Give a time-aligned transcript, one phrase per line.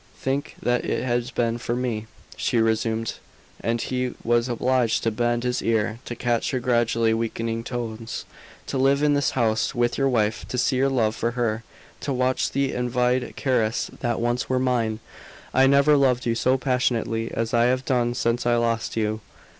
[0.17, 3.17] "Think what it has been for me!" she resumed,
[3.59, 8.25] and he was obliged to bend his ear to catch her gradually weakening tones.
[8.65, 11.63] "To live in this house with your wife to see your love for her
[11.99, 15.01] to watch the envied caresses that once were mine!
[15.53, 19.21] I never loved you so passionately as I have done since I lost you.